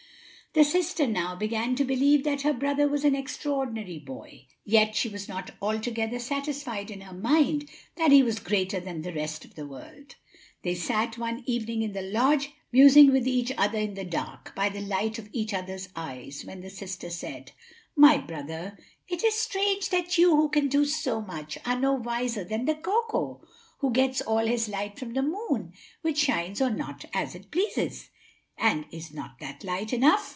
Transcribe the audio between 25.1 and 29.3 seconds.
the moon; which shines or not, as it pleases." "And is